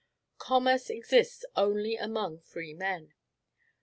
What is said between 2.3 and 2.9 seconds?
free